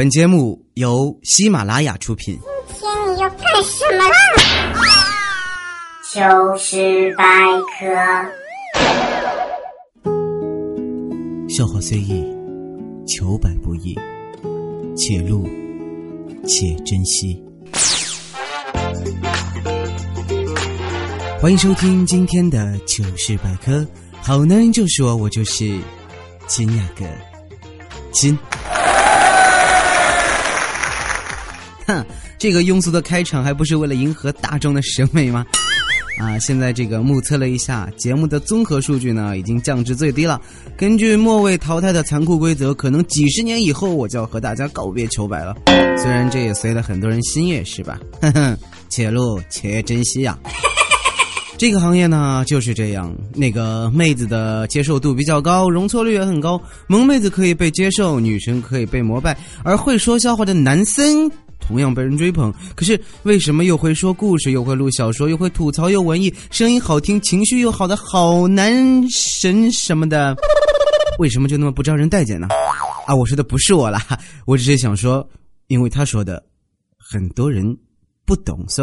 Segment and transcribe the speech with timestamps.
[0.00, 2.38] 本节目由喜马拉雅出品。
[2.68, 4.14] 今天你要干什么啦？
[6.10, 7.22] 糗事百
[7.76, 7.84] 科。
[11.50, 12.24] 笑话虽易，
[13.06, 13.94] 求百不易，
[14.96, 15.46] 且录
[16.46, 17.38] 且珍惜。
[21.42, 23.86] 欢迎收听今天的糗事百科。
[24.22, 25.78] 好男人就说我就是
[26.46, 27.04] 金雅哥，
[28.12, 28.38] 金。
[32.38, 35.44] 这个庸俗的开场还不是为了迎合大众的审美吗？
[36.18, 40.38] 啊，现在这个目测了一下节目的综合数据呢，已经降至最低了。
[40.76, 45.56] 根据末位淘汰的残酷规则，可能几十年以后我就要和大家告别求白了。
[45.96, 47.98] 虽然这也随了很多人心愿，是吧？
[48.20, 48.58] 哼哼，
[48.90, 50.38] 且录且珍惜呀。
[51.56, 56.60] 这个行业呢就是这样，那个妹子的接受度比较高，容错率也很高。
[56.86, 61.30] 萌妹子可以被接受，女神可以被膜拜，而会说笑话的男生。
[61.60, 70.34] 同样被人追捧，可是为什么又会说故事，又会录小说，又会吐槽，又文艺，声音好听，情绪又好的好男神什么的，
[71.18, 72.48] 为什么就那么不招人待见呢？
[73.06, 74.00] 啊，我说的不是我啦，
[74.46, 75.28] 我只是想说，
[75.68, 76.42] 因为他说的
[76.98, 77.64] 很多人
[78.24, 78.82] 不懂，so。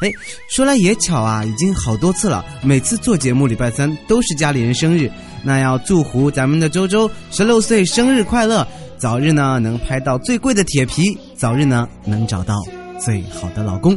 [0.00, 0.10] 哎，
[0.50, 2.44] 说来也巧啊，已经好多次了。
[2.62, 5.10] 每次做节目，礼拜三都是家里人生日，
[5.42, 8.66] 那要祝福咱们的周周十六岁生日快乐，
[9.04, 12.54] 早日呢能拍到最贵的铁皮，早日呢能找到
[12.98, 13.92] 最好的老公。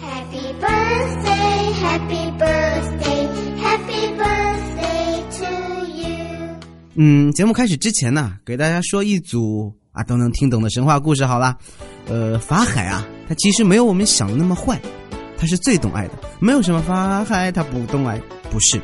[0.00, 3.28] Happy birthday, Happy birthday,
[3.60, 6.60] Happy birthday to you。
[6.94, 11.56] 嗯，节目开始之前呢，给大家说一组啊都能听懂的神话故事好了。
[12.06, 14.80] 呃，法海啊，他其实没有我们想的那么坏。
[15.36, 18.16] 他是最懂爱的，没有什么法海他不懂爱，
[18.48, 18.80] 不是，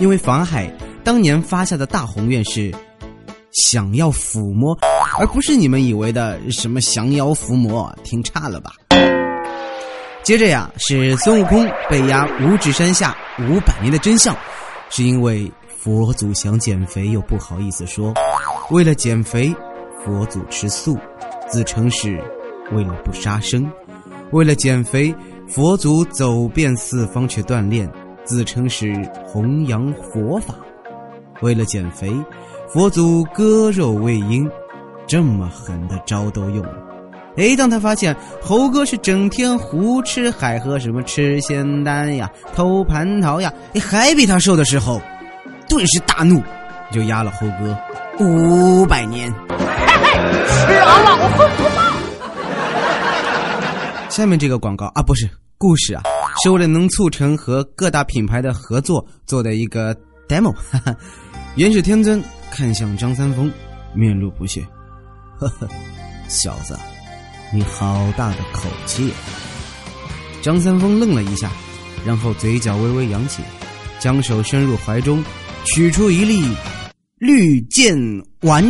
[0.00, 0.70] 因为法海
[1.02, 2.70] 当年发下的大宏愿是
[3.64, 4.76] 想要抚摸，
[5.18, 8.72] 而不是你们以为的什么降妖伏魔，听差了吧？
[10.22, 13.16] 接着呀，是孙悟空被压五指山下
[13.48, 14.36] 五百年的真相，
[14.90, 18.12] 是因为佛祖想减肥又不好意思说，
[18.70, 19.54] 为了减肥，
[20.04, 20.98] 佛祖吃素，
[21.48, 22.22] 自称是
[22.72, 23.70] 为了不杀生，
[24.32, 25.14] 为了减肥。
[25.48, 27.88] 佛祖走遍四方去锻炼，
[28.24, 28.92] 自称是
[29.24, 30.56] 弘扬佛法。
[31.40, 32.12] 为了减肥，
[32.68, 34.50] 佛祖割肉喂鹰，
[35.06, 36.72] 这么狠的招都用了。
[37.36, 45.00] 哎，当他发现猴哥是整天胡吃海喝，什么吃仙丹呀、偷蟠桃呀，还比他瘦的时候，
[45.68, 46.42] 顿时大怒，
[46.90, 47.78] 就压了猴哥
[48.24, 49.32] 五百年。
[49.32, 51.92] 吃俺老孙不骂！
[54.08, 56.02] 下面这个广告啊，不是故事啊，
[56.42, 59.94] 是为了能促成和各大品牌的合作做的一个
[60.26, 60.52] demo。
[60.52, 60.96] 哈哈，
[61.56, 63.52] 元始天尊看向张三丰，
[63.94, 64.66] 面露不屑
[65.38, 65.68] ：“呵呵，
[66.28, 66.78] 小子，
[67.52, 69.12] 你好大的口气！”
[70.42, 71.50] 张三丰愣了一下，
[72.04, 73.42] 然后嘴角微微扬起，
[73.98, 75.22] 将手伸入怀中，
[75.64, 76.54] 取出一粒
[77.18, 77.96] 绿箭
[78.42, 78.62] 丸，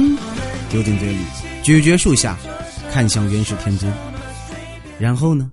[0.71, 1.19] 丢进嘴里，
[1.63, 2.37] 咀嚼数下，
[2.93, 3.93] 看向元始天尊。
[4.99, 5.51] 然后呢？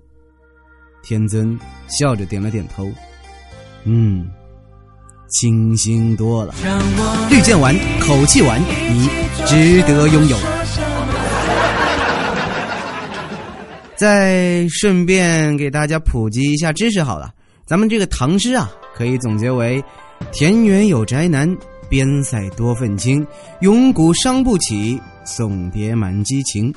[1.03, 1.59] 天尊
[1.89, 2.89] 笑着点了点头，
[3.83, 4.25] 嗯，
[5.33, 6.53] 清新多了。
[7.29, 9.09] 绿箭丸，口气丸，你
[9.45, 10.37] 值得拥有。
[13.95, 17.31] 再顺便给大家普及一下知识好了，
[17.65, 19.83] 咱们这个唐诗啊，可以总结为：
[20.31, 21.57] 田园有宅男，
[21.89, 23.25] 边塞多愤青，
[23.61, 26.73] 永古伤不起，送别满激情。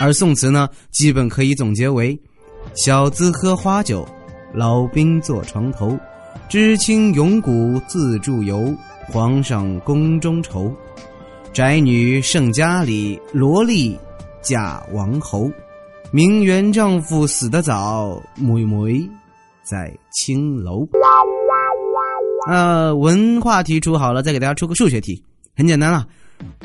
[0.00, 2.18] 而宋词呢，基本可以总结为：
[2.74, 4.06] 小资喝花酒，
[4.52, 5.98] 老兵坐床头，
[6.48, 8.74] 知青勇鼓自助游，
[9.08, 10.72] 皇上宫中愁，
[11.52, 13.98] 宅女胜家里，萝莉
[14.40, 15.50] 嫁王侯，
[16.10, 19.08] 名媛丈夫死得早，妹妹
[19.62, 20.86] 在青楼。
[22.48, 25.22] 呃，文化题出好了，再给大家出个数学题，
[25.56, 26.06] 很简单了。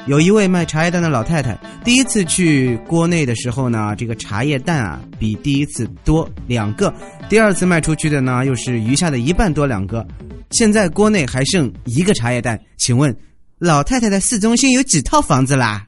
[0.07, 6.93] 有一位卖茶叶蛋的老太太，第一次去锅内的时候呢，这个茶叶蛋啊比第一次多两个，
[7.29, 10.07] 第二次卖出去的呢又是余下的一半多两个，
[10.51, 13.15] 现在锅内还剩一个茶叶蛋，请问
[13.59, 15.85] 老太太的市中心有几套房子啦？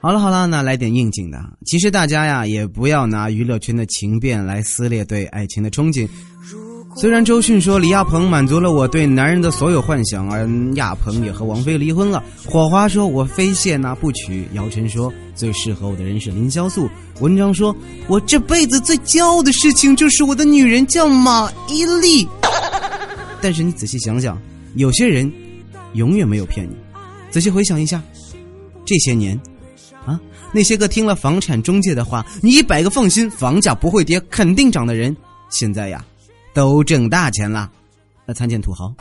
[0.00, 6.08] 好了好了，那来点应景的，其实大家呀也不要拿娱乐圈的情变来撕裂对爱情的憧憬。
[7.00, 12.20] 虽然周迅说李亚鹏满足了我对男人的所有幻想，而亚鹏也和王菲离婚了。
[12.44, 14.48] 火花说我非谢娜不娶。
[14.54, 16.90] 姚晨说最适合我的人是凌潇肃。
[17.20, 17.72] 文章说
[18.08, 22.26] 我这辈子最骄傲的事情就是我的女人叫马伊琍。
[23.40, 24.36] 但是你仔细想想，
[24.74, 25.32] 有些人
[25.92, 26.74] 永远没有骗你，
[27.30, 28.02] 仔细回想一下，
[28.84, 29.40] 这些年，
[30.04, 30.18] 啊，
[30.50, 35.16] 那些个听了房产中介的话，你一百个放心，房价不会跌，肯定涨的人，
[35.48, 36.04] 现在呀，
[36.58, 37.70] 都挣大钱了。
[38.26, 38.92] 那参见土豪。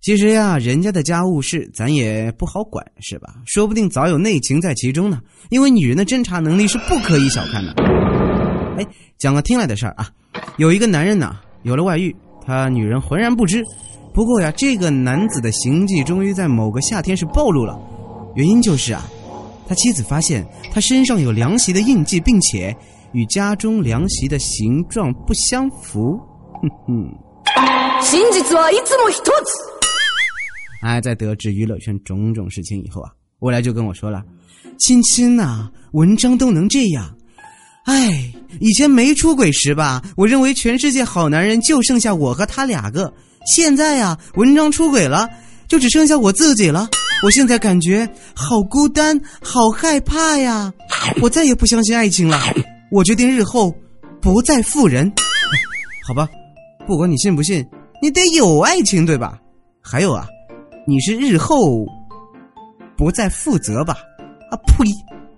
[0.00, 3.34] 其实呀，人家的家务事咱也不好管，是吧？
[3.46, 5.20] 说不定早有内情在其中呢。
[5.50, 7.72] 因为女人的侦查能力是不可以小看的。
[8.76, 8.84] 哎，
[9.18, 10.10] 讲个听来的事儿啊，
[10.56, 12.12] 有一个男人呐，有了外遇，
[12.44, 13.62] 他女人浑然不知。
[14.12, 17.78] 不过呀，这个男子的行迹终于在某个夏天是暴露了，
[18.34, 19.06] 原因就是啊，
[19.68, 22.76] 他妻子发现他身上有凉席的印记，并且
[23.13, 26.19] 与家中凉席的形状不相符。
[26.61, 27.25] 哼哼。
[28.01, 29.51] 真実はいつも一つ。
[30.81, 33.09] 哎，在得知娱乐圈种种事情以后啊，
[33.39, 37.15] 未来就跟我说了：“亲亲呐，文章都能这样。
[37.85, 43.11] 哎，以前没出轨时吧，我认为全世界好男人就剩下我和他两个。
[43.47, 45.27] 现在呀，文章出轨了，
[45.67, 46.89] 就只剩下我自己了。
[47.23, 50.71] 我现在感觉好孤单，好害怕呀！
[51.21, 52.39] 我再也不相信爱情了。
[52.90, 53.74] 我决定日后
[54.20, 55.10] 不再负人。
[56.06, 56.28] 好吧，
[56.86, 57.66] 不管你信不信，
[58.02, 59.38] 你得有爱情对吧？
[59.80, 60.26] 还有啊。”
[60.88, 61.86] 你是日后
[62.96, 63.98] 不再负责吧？
[64.50, 64.84] 啊呸！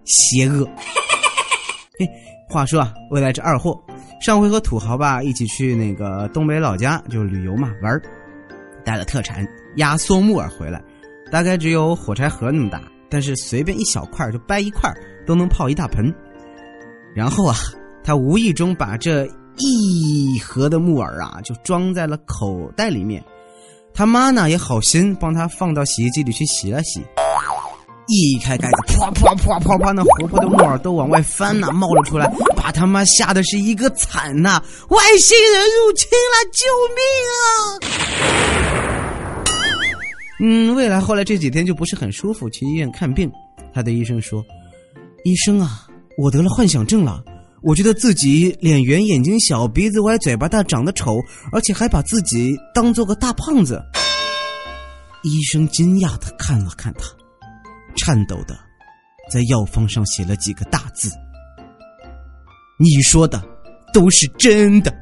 [0.04, 0.64] 邪恶。
[1.98, 2.08] 嘿，
[2.48, 3.78] 话说啊，未来这二货
[4.20, 8.00] 上回和土豪吧一起去那个东北老家，就旅游嘛玩
[8.84, 9.46] 带了特产
[9.76, 10.80] 压缩木耳回来，
[11.30, 14.90] 大概只有火柴盒那么大，但是随便一小块就掰一块
[15.26, 16.14] 都能泡一大盆。
[17.14, 17.56] 然后啊，
[18.02, 19.26] 他无意中把这
[19.58, 23.22] 一盒的木耳啊，就装在了口袋里面。
[23.94, 27.00] 他妈呢也好心帮他放到洗衣机里去洗了洗，
[28.08, 32.26] 一开盖子，啪啪啪啪啪，那活泼的木耳都往外翻呐，冒了出来，
[32.56, 34.62] 把他妈吓得是一个惨呐！
[34.88, 36.64] 外星人入侵了，救
[36.96, 37.04] 命
[37.36, 37.44] 啊！
[40.40, 43.30] 嗯，未来后来这几天就不是很舒服，去医院看病，
[43.74, 44.42] 他的医生说
[45.24, 45.86] ：“医生啊，
[46.16, 47.22] 我得了幻想症了。”
[47.64, 51.20] 我觉得自己脸圆、眼睛小、鼻子歪、嘴巴大，长得丑，
[51.52, 53.80] 而且还把自己当做个大胖子。
[55.22, 57.04] 医生惊讶的看了看他，
[57.94, 58.58] 颤抖的
[59.30, 61.08] 在药方上写了几个大字
[62.80, 63.40] ：“你说的
[63.92, 64.92] 都是真的。”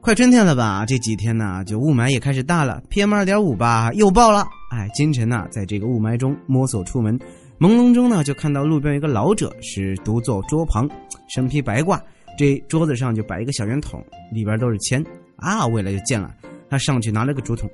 [0.00, 0.86] 快春天了吧？
[0.86, 4.46] 这几天呢，就雾霾也开始大了，PM 二点五吧又爆了。
[4.72, 7.18] 哎，金晨呢，在这个雾霾中摸索出门。
[7.60, 10.88] 朦胧中呢，就看到路边一个老者是独坐桌旁，
[11.28, 12.00] 身披白褂，
[12.38, 14.02] 这桌子上就摆一个小圆筒，
[14.32, 15.04] 里边都是钱
[15.36, 15.66] 啊。
[15.66, 16.34] 未来就见了，
[16.70, 17.68] 他上去拿了个竹筒，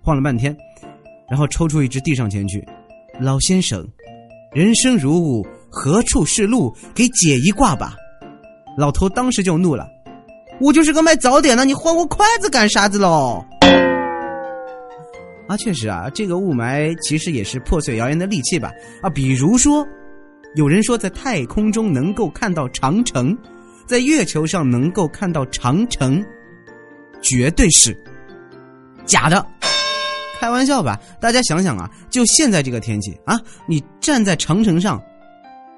[0.00, 0.56] 晃了半天，
[1.28, 2.64] 然后抽出一支递上前去。
[3.18, 3.84] 老先生，
[4.54, 6.72] 人生如雾，何处是路？
[6.94, 7.96] 给解一卦吧。
[8.78, 9.88] 老头当时就怒了，
[10.60, 13.44] 我就是个卖早点的，你晃我筷子干啥子喽？
[15.52, 18.72] 啊，确实啊，这个雾霾其实也是破碎谣言的利器吧？
[19.02, 19.86] 啊，比如说，
[20.54, 23.36] 有人说在太空中能够看到长城，
[23.84, 26.24] 在月球上能够看到长城，
[27.20, 27.94] 绝对是
[29.04, 29.46] 假的，
[30.40, 30.98] 开玩笑吧？
[31.20, 35.02] 大家想想啊，就现在这个天气啊，你站在长城上，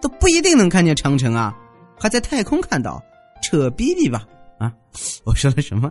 [0.00, 1.52] 都不一定能看见长城啊，
[1.98, 3.02] 还在太空看到，
[3.42, 4.24] 扯逼逼吧？
[4.56, 4.72] 啊，
[5.24, 5.90] 我说了什么？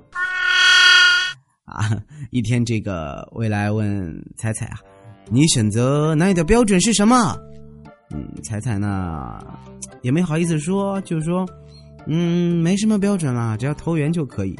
[1.66, 1.98] 啊，
[2.32, 4.78] 一天，这个未来问彩彩啊，
[5.32, 7.38] 你选择男友的标准是什么？
[8.12, 9.40] 嗯，彩彩呢
[10.02, 11.48] 也没好意思说，就说，
[12.06, 14.56] 嗯，没什么标准啦，只要投缘就可以。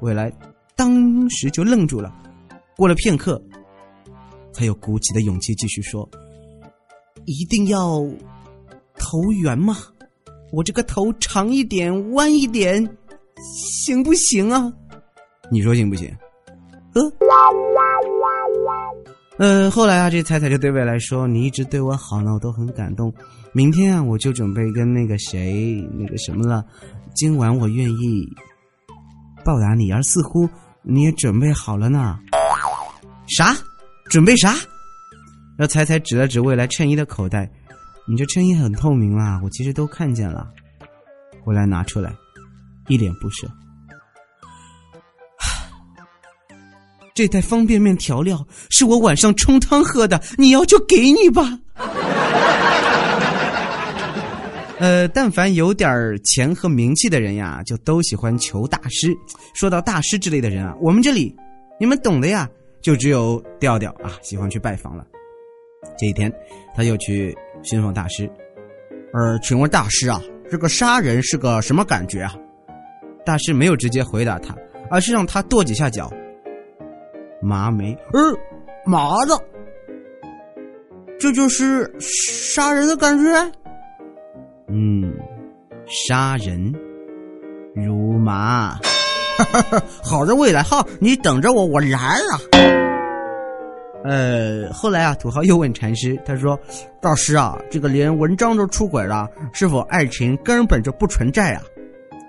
[0.00, 0.30] 未来
[0.76, 2.12] 当时就愣住了，
[2.76, 3.40] 过了片刻，
[4.52, 6.06] 才有鼓起的勇气继续说，
[7.24, 8.04] 一定要
[8.98, 9.76] 投缘吗？
[10.52, 12.84] 我这个头长一点，弯一点，
[13.56, 14.70] 行不行啊？
[15.50, 16.10] 你说行不行？
[16.94, 17.02] 呃，
[19.36, 23.12] 呃，后来啊，这彩彩就对未来说：“你一直对我好呢，我都很感动。
[23.52, 26.64] 明天啊，我就准备跟那个谁那个什么了。
[27.14, 28.28] 今晚我愿意
[29.44, 30.48] 报答你，而似乎
[30.82, 32.18] 你也准备好了呢。
[33.26, 33.56] 啥？
[34.08, 34.54] 准备啥？”
[35.58, 37.50] 那彩彩指了指未来衬衣的口袋
[38.06, 40.48] ：“你这衬衣很透明啦，我其实都看见了。”
[41.44, 42.14] 未来拿出来，
[42.88, 43.48] 一脸不舍。
[47.14, 51.60] 这袋方便面调料是我晚上冲汤喝的，你要就给你吧。
[54.80, 59.14] 呃，但凡有点钱和名气的人呀，就都喜欢求大师。
[59.54, 61.32] 说到大师之类的人啊，我们这里
[61.78, 62.50] 你们懂的呀，
[62.82, 65.06] 就只有调调啊，喜欢去拜访了。
[65.96, 66.32] 这一天，
[66.74, 68.28] 他又去寻访大师。
[69.12, 72.34] 呃，请问大师啊，这个杀人是个什么感觉啊？
[73.24, 74.52] 大师没有直接回答他。
[74.90, 76.12] 而是让他跺几下脚。
[77.44, 78.20] 麻梅，呃，
[78.86, 79.38] 麻子，
[81.20, 83.52] 这就是杀人的感觉。
[84.68, 85.12] 嗯，
[85.86, 86.72] 杀人
[87.74, 88.78] 如麻。
[90.02, 92.40] 好的，未来哈，你等着我，我来了。
[94.04, 96.58] 呃，后来啊，土豪又问禅师，他说
[97.00, 101.62] ：“大师啊，这个连文章都出轨了，是否爱情根本就不存在啊？”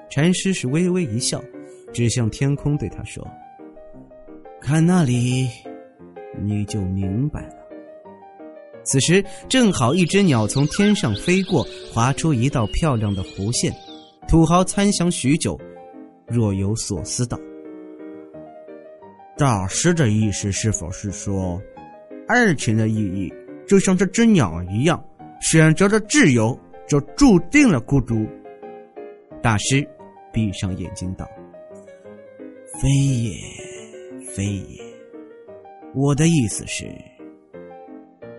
[0.09, 1.41] 禅师是微微一笑，
[1.93, 3.25] 指向天空对他说
[4.65, 5.47] ：“看那里，
[6.41, 7.55] 你就明白了。”
[8.83, 13.71] 此时正好一只鸟从天上飞过，划出一道漂亮的弧线。
[14.27, 15.55] 土豪参详许久，
[16.27, 17.39] 若有所思道。
[19.37, 21.61] 大师的意思是否是说，
[22.27, 23.31] 爱情的意义
[23.67, 25.03] 就像这只鸟一样，
[25.41, 28.25] 选择了自由，就注定了孤独。
[29.43, 29.87] 大师
[30.33, 31.29] 闭上眼睛道
[32.81, 33.31] ：“非也，
[34.35, 34.83] 非也。
[35.93, 36.85] 我的意思是，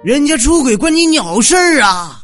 [0.05, 2.21] 人家出轨关你鸟事儿啊！”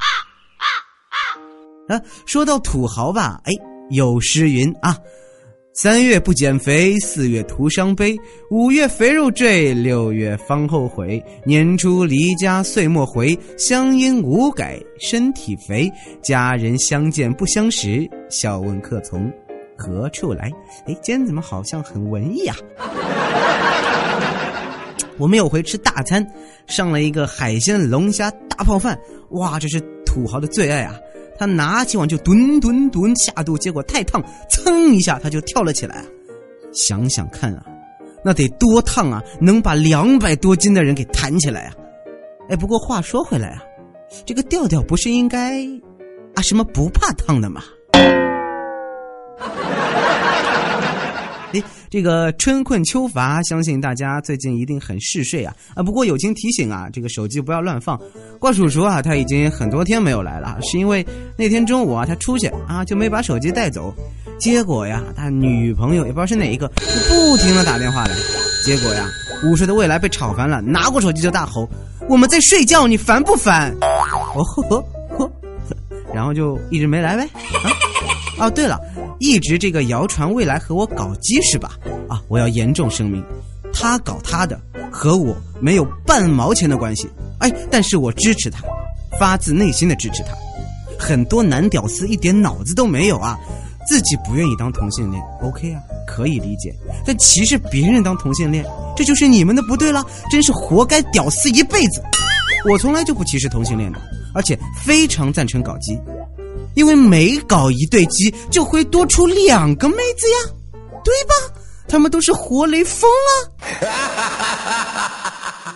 [1.89, 3.53] 啊，说到土豪吧，哎，
[3.91, 4.97] 有诗云啊。
[5.75, 8.15] 三月不减肥，四月徒伤悲，
[8.51, 11.23] 五月肥肉坠，六月方后悔。
[11.47, 15.91] 年初离家岁末回，乡音无改身体肥。
[16.23, 19.33] 家人相见不相识，笑问客从
[19.75, 20.53] 何处来。
[20.87, 22.57] 哎，今天怎么好像很文艺啊？
[25.19, 26.27] 我们有回吃大餐，
[26.67, 28.99] 上了一个海鲜龙虾大泡饭，
[29.31, 30.99] 哇，这是土豪的最爱啊！
[31.39, 36.05] 他拿起碗就吨吨吨下肚，结果太烫，噌一下他就跳了起来。
[36.73, 37.65] 想想看啊，
[38.25, 41.75] 那得多烫啊，能把两百多斤的人给弹起来啊！
[42.49, 43.63] 哎，不过话说回来啊，
[44.25, 45.65] 这个调调不是应该
[46.35, 47.63] 啊什么不怕烫的吗？
[51.53, 55.83] 哎，这个春困秋乏，相信大家最近一定很嗜睡啊啊！
[55.83, 58.01] 不过友情提醒啊，这个手机不要乱放。
[58.39, 61.07] 怪叔叔啊，他已经很多天没有来了，是因为
[61.37, 63.95] 那天中午啊，他出去啊就没把手机带走，
[64.39, 68.15] 结果呀，他女朋友也不知道是哪一个，就不停的打电话来，
[68.65, 69.07] 结果呀，
[69.45, 71.69] 午睡的未来被吵烦了，拿过手机就大吼
[72.09, 73.71] ：“我们在睡觉，你烦不烦？”
[74.35, 74.85] 哦呵
[75.19, 75.31] 呵，
[76.15, 77.29] 然后就一直没来呗。
[78.39, 78.81] 啊，哦对了。
[79.23, 81.79] 一直这个谣传未来和我搞基是吧？
[82.09, 83.25] 啊，我要严重声明，
[83.73, 84.61] 他搞他的，
[84.91, 87.09] 和我没有半毛钱的关系。
[87.39, 88.65] 哎，但是我支持他，
[89.21, 90.33] 发自内心的支持他。
[90.99, 93.39] 很多男屌丝一点脑子都没有啊，
[93.87, 96.75] 自己不愿意当同性恋，OK 啊，可以理解。
[97.07, 102.03] 但歧视别人当同性恋，这就是你们的不对了，真是活该屌丝一辈子。
[102.69, 104.01] 我从来就不歧视同性恋的，
[104.35, 105.97] 而且非常赞成搞基。
[106.75, 110.37] 因为每搞一对鸡，就会多出两个妹子呀，
[111.05, 111.35] 对吧？
[111.89, 113.11] 他们都是活雷锋
[113.83, 113.93] 啊！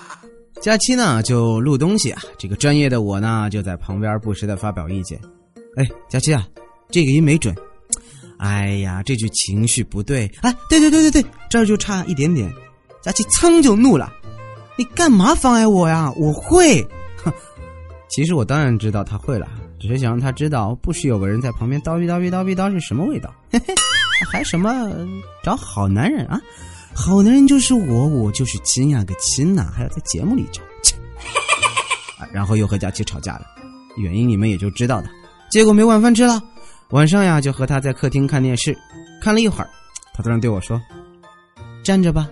[0.63, 5.21] 假期呢就录东西啊，这个专业的我呢就在旁边不时的发表意见。
[5.77, 6.47] 哎，佳期啊，
[6.91, 7.55] 这个音没准。
[8.39, 10.31] 哎呀，这句情绪不对。
[10.41, 12.51] 哎，对对对对对，这儿就差一点点。
[13.03, 14.11] 佳期噌就怒了，
[14.77, 16.11] 你干嘛妨碍我呀？
[16.17, 16.83] 我会。
[17.23, 17.33] 哼，
[18.09, 19.47] 其实我当然知道他会了。
[19.79, 23.33] 只是想让他知道，不时有个人在旁边叨逼叨逼叨逼叨是什么味道？
[23.53, 23.75] 嘿嘿，
[24.31, 24.73] 还什么
[25.43, 26.41] 找好男人啊？
[26.95, 29.71] 好男人就是我，我就是亲呀个亲呐！
[29.75, 30.97] 还要在节目里找，切！
[32.33, 33.47] 然后又和佳琪吵架了，
[33.99, 35.11] 原因你们也就知道的。
[35.51, 36.43] 结果没晚饭吃了，
[36.91, 38.77] 晚上呀就和他在客厅看电视，
[39.21, 39.69] 看了一会儿，
[40.15, 40.81] 他突然对我说
[41.85, 42.27] ：“站着吧。”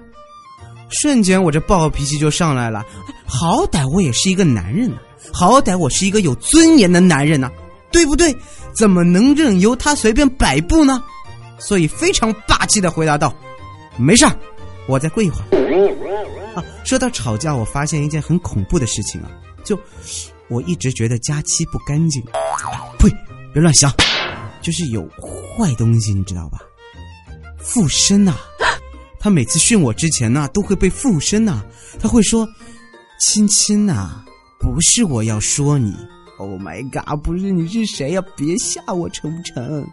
[0.89, 2.83] 瞬间我这暴脾气就上来了，
[3.27, 4.97] 好歹我也是一个男人呢。
[5.33, 7.50] 好歹我是一个有尊严的男人呐，
[7.90, 8.35] 对不对？
[8.73, 11.02] 怎么能任由他随便摆布呢？
[11.59, 13.33] 所以非常霸气的回答道
[13.97, 14.26] ：“没事，
[14.87, 15.45] 我再跪一会儿。”
[16.54, 19.31] 啊，说到吵架，我发现一件很恐怖的事情啊，
[19.64, 19.78] 就
[20.49, 22.23] 我一直觉得佳期不干净，
[22.99, 23.09] 呸，
[23.52, 23.93] 别乱想，
[24.61, 25.02] 就是有
[25.57, 26.59] 坏东西，你知道吧？
[27.59, 28.35] 附身呐，
[29.19, 31.62] 他每次训我之前呢，都会被附身呐，
[32.00, 32.47] 他会说
[33.21, 34.25] ：“亲亲呐。”
[34.64, 35.94] 不是我要说你
[36.38, 37.23] ，Oh my god！
[37.23, 38.23] 不是你是谁呀？
[38.35, 39.83] 别吓我成不成？
[39.83, 39.87] 啊！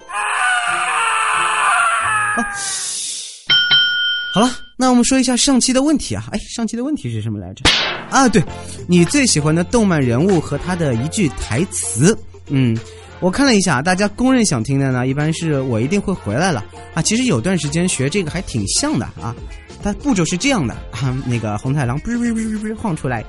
[4.33, 6.23] 好了，那我们说一下上期的问题啊。
[6.31, 7.69] 哎，上期的问题是什么来着？
[8.09, 8.41] 啊，对，
[8.87, 12.17] 你最喜欢的动漫人物和他的一句台词。
[12.47, 12.73] 嗯，
[13.19, 16.63] 我看了一下，大家公认想听的呢，一般是我一定会回来了
[16.93, 17.01] 啊。
[17.01, 19.35] 其实有段时间学这个还挺像的啊。
[19.83, 23.21] 它步骤是这样的啊，那个红太狼不是不是不是不是晃出来。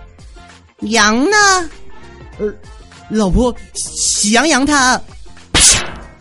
[0.82, 1.36] 羊呢？
[2.38, 2.52] 呃，
[3.08, 5.00] 老婆，喜羊羊他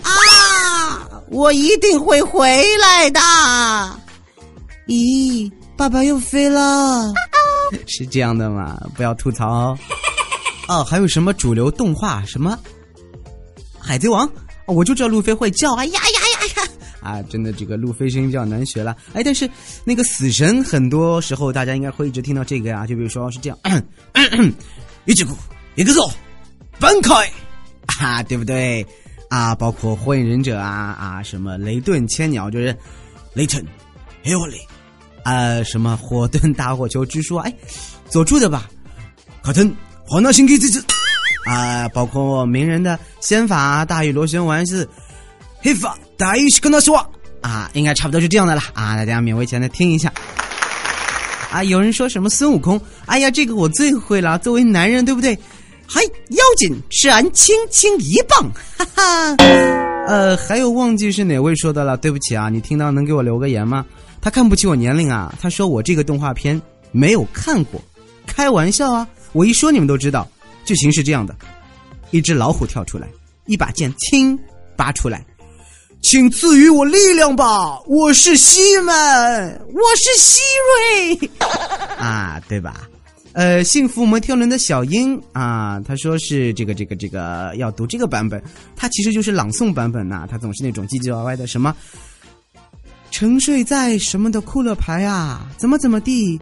[0.03, 3.20] 啊，我一定会回来的。
[4.88, 7.13] 咦，爸爸又飞了，
[7.88, 8.77] 是这样的吗？
[8.96, 9.77] 不要吐槽哦。
[10.68, 12.24] 哦，还有什么主流动画？
[12.25, 12.58] 什么
[13.80, 14.30] 海贼王？
[14.68, 16.20] 我就知道路飞会叫啊呀呀呀呀！
[17.01, 18.96] 啊，真的这个路飞声音比较难学了。
[19.13, 19.50] 哎，但是
[19.84, 22.88] 那个死神，很多时候大家应该会一直听到这个呀。
[22.88, 23.58] 就比如说是这样，
[25.05, 25.36] 一只股，
[25.75, 26.10] 一个肉，
[26.79, 27.13] 分开，
[28.00, 28.86] 啊，对不对？
[29.29, 32.75] 啊，包括火影忍者啊啊，什么雷顿千鸟就是
[33.34, 33.65] 雷 thần，
[34.24, 34.58] 黑火雷，
[35.24, 37.53] 啊，什么火遁大火球之书，哎，
[38.10, 38.70] 佐助的吧？
[39.41, 39.74] 卡顿，
[40.05, 40.84] 黄道星给这只
[41.46, 44.88] 啊，包括鸣人的仙法大宇螺旋丸是
[45.62, 47.03] 黑法大宇是跟他说
[47.41, 50.13] 啊，应该差不多是这样的了啊，大家勉为其难的听一下。
[51.51, 52.79] 啊，有人说什么孙悟空？
[53.07, 55.35] 哎呀，这个我最会了，作为男人，对不对？
[55.87, 55.99] 嗨，
[56.29, 59.35] 妖精，吃俺轻轻一棒，哈哈。
[60.07, 63.83] 呃，还有忘记是哪位说的了，对不起啊，你听到能给我留个言吗？
[64.21, 66.61] 他看不起我年龄啊，他说我这个动画片
[66.91, 67.81] 没有看过，
[68.27, 70.29] 开玩笑啊，我一说你们都知道。
[70.65, 71.35] 剧情是这样的：
[72.11, 73.07] 一只老虎跳出来，
[73.47, 74.37] 一把剑轻
[74.75, 75.25] 拔出来，
[76.01, 78.93] 请赐予我力量吧，我是西门，
[79.74, 80.41] 我是西
[81.20, 81.29] 瑞，
[81.98, 82.88] 啊，对吧？
[83.34, 88.43] 呃，幸福摩天轮的小英啊，他说是这个这个这个要读这个版本，
[88.75, 91.74] 他其实就是朗诵版本呐，他总是那种唧唧歪歪的什么，
[93.10, 96.38] 沉睡在什么的库勒牌啊，怎么怎么地，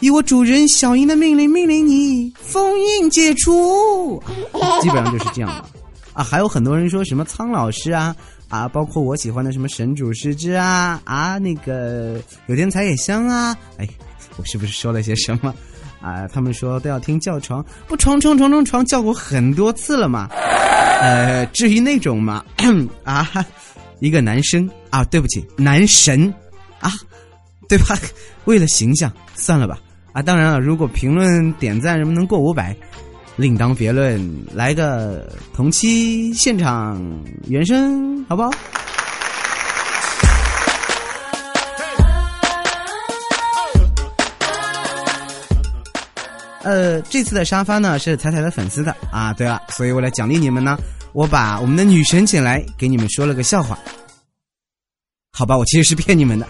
[0.00, 4.20] 以我主人小英的命令命令你封印解除，
[4.82, 5.64] 基本上就是这样的
[6.12, 6.24] 啊。
[6.24, 8.16] 还有很多人说什么苍老师啊
[8.50, 13.88] 啊，包括我喜欢的什么神主师之啊啊，那个有天才也香啊，哎，
[14.36, 15.54] 我是不是说了些什么？
[16.02, 20.28] 啊，他们说都要听叫床，不床床床床床叫过很多次了嘛。
[21.00, 22.44] 呃，至于那种嘛，
[23.04, 23.26] 啊，
[24.00, 26.32] 一个男生啊，对不起，男神
[26.78, 26.90] 啊，
[27.68, 27.96] 对吧？
[28.46, 29.78] 为了形象，算了吧。
[30.12, 32.74] 啊，当然了，如果评论点赞什么能过五百，
[33.36, 34.46] 另当别论。
[34.54, 37.02] 来个同期现场
[37.48, 38.50] 原声，好不好？
[46.62, 49.32] 呃，这次的沙发呢是彩彩的粉丝的啊。
[49.32, 50.78] 对了，所以为了奖励你们呢，
[51.14, 53.78] 我把我们的女神请来给你们说了个笑话。
[55.32, 56.46] 好吧，我其实是骗你们的。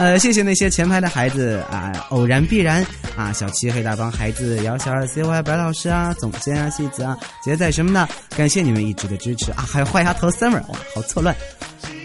[0.00, 2.82] 呃，谢谢那些前排的孩子啊，偶然必然
[3.14, 11.36] 啊，小七黑大帮孩子，姚小二 C Y 白老师啊，总监啊，戏子啊，杰仔什么的，感谢你们一直的支持啊，还有坏丫头 Summer，哇，好错乱。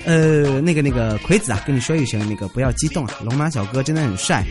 [0.04, 4.44] 呃，那个那个葵子啊，跟你说一声，那个不要激动啊，龙马小哥真的很帅。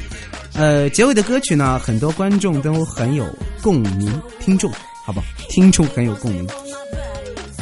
[0.54, 3.26] 呃，结尾的歌曲呢，很多观众都很有
[3.60, 4.72] 共鸣，听众
[5.04, 5.26] 好不好？
[5.50, 6.48] 听众很有共鸣。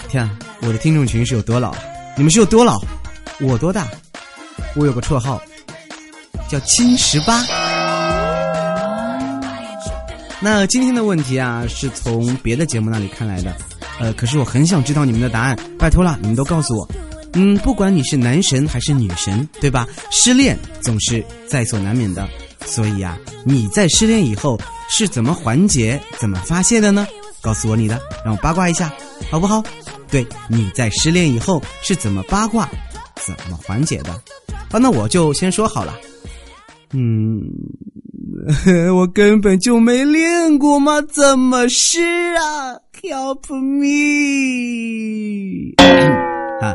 [0.08, 1.74] 天啊，我的听众群是有多老？
[2.16, 2.78] 你们是有多老？
[3.40, 3.88] 我多大？
[4.76, 5.42] 我有个绰号
[6.52, 7.42] 叫金十八。
[10.38, 13.56] 那今天的问题啊，是从别的节目那里看来的，
[13.98, 16.86] 呃，可是我很想知道你们的答案，拜托了，你们都告诉我。
[17.32, 19.88] 嗯，不管你是男神还是女神，对吧？
[20.10, 22.28] 失恋总是在所难免的。
[22.66, 24.60] 所以啊，你在失恋以后
[24.90, 27.08] 是怎么缓解、怎么发泄的呢？
[27.40, 28.92] 告诉我你的，让我八卦一下，
[29.30, 29.62] 好不好？
[30.10, 32.68] 对，你在失恋以后是怎么八卦、
[33.24, 34.12] 怎么缓解的？
[34.70, 35.94] 好，那我就先说好了。
[36.92, 37.42] 嗯，
[38.94, 42.00] 我根本就没练过嘛，怎么是
[42.36, 43.84] 啊？Help me！
[46.60, 46.74] 啊，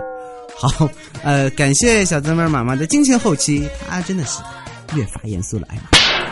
[0.57, 0.89] 好，
[1.23, 4.41] 呃，感谢小姊妹妈妈的精心后期，她真的是。
[4.95, 5.81] 越发严肃了，哎呀，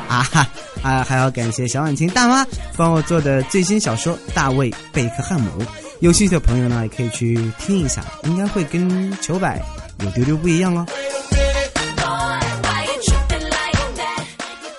[0.08, 0.48] 啊哈
[0.82, 1.04] 啊！
[1.04, 5.50] 还要感谢小婉晴大妈帮我做的最新小说《大卫贝克汉姆》，
[6.00, 9.62] 有兴趣的朋友呢，也可以去听一下，应该会跟九百
[10.06, 10.86] 有丢丢不一样哦。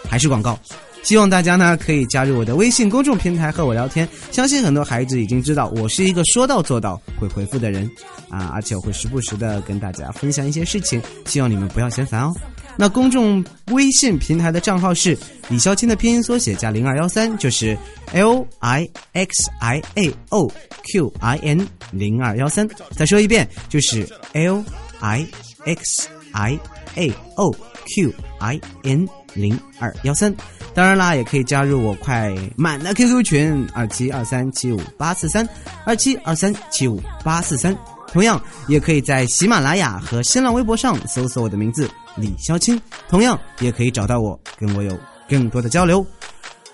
[0.09, 0.59] 还是广告，
[1.03, 4.09] 希望大家呢可以加入我的微信公众平台和我聊天。
[4.31, 7.89] 相信很多孩子已经知道，我是一个说到做到、会回复的人
[8.29, 12.33] 啊，而且我会时不时的跟大家分享一些事情，希望你们不要嫌烦哦。
[12.79, 15.17] 那公众微信平台的账号是
[15.49, 17.77] 李潇青的拼音缩写加零二幺三，就是
[18.13, 20.47] L I X I A O
[20.93, 22.69] Q I N 零二幺三。
[22.95, 24.63] 再说一遍，就是 L
[25.01, 25.27] I
[25.65, 26.59] X I
[26.97, 27.51] A O
[27.95, 30.35] Q I N 零二幺三。
[30.75, 35.49] 当然啦，也可以加入我快满的 QQ 群二七二三七五八四三
[35.85, 37.77] 二七二三七五八四三。
[38.13, 41.91] 同样，也可以在喜马拉雅和新浪微博上搜索我的名字。
[42.17, 46.07] 李潇青，同样也可以找到我，跟我有更多的交流。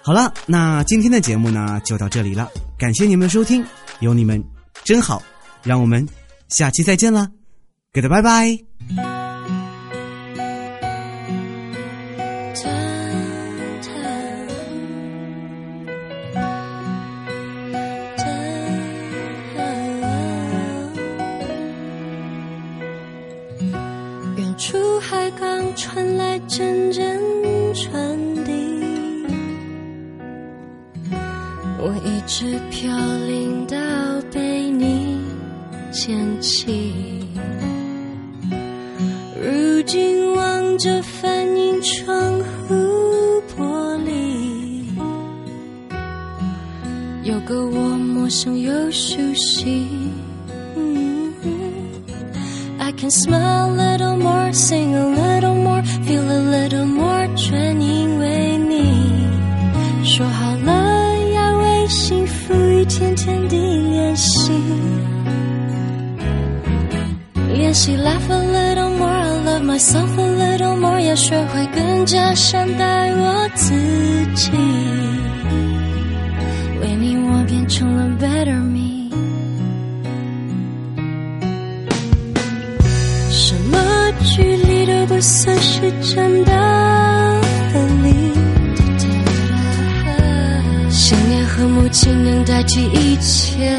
[0.05, 2.48] 好了，那今天的节目呢就到这里了，
[2.79, 3.64] 感谢你们的收听，
[4.01, 4.42] 有你们
[4.85, 5.20] 真好，
[5.64, 6.07] 让我们
[6.48, 7.29] 下期再见啦
[7.92, 9.12] ，Goodbye，拜拜。
[31.84, 33.76] 我一直飘零到
[34.32, 35.18] 被你
[35.90, 37.26] 捡起。
[39.42, 42.74] 如今望着反映窗户
[43.56, 44.84] 玻璃，
[47.24, 49.88] 有个我陌生又熟悉。
[52.78, 53.74] I can smile
[69.82, 73.74] myself a little more，要学会更加善待我自
[74.36, 74.52] 己。
[76.80, 79.10] 为你，我变成了 better me。
[83.28, 87.40] 什么距离都不算是真的
[87.72, 88.32] 分离。
[90.90, 93.76] 想念和母亲能代替一切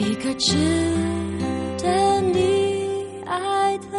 [0.00, 0.56] 一个值
[1.82, 3.98] 得你爱的。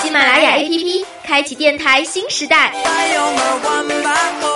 [0.00, 2.72] 喜马拉雅 APP 开启电台新时代，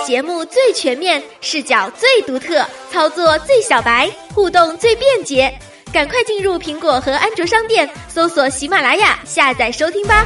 [0.05, 5.53] 节目最全面，视角最独特，操作最小白，互动最便捷。
[5.93, 10.25] 赶快进入苹果和安卓商店，搜索喜马拉雅，下载收听吧。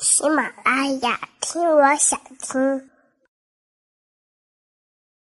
[0.00, 2.91] 喜马拉雅，听我想听。